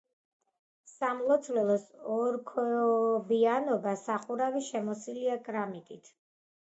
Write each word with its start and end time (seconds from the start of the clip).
სამლოცველოს 0.91 1.85
ორქანობიანი 2.15 3.79
სახურავი 4.07 4.67
შემოსილია 4.73 5.37
კრამიტით. 5.51 6.11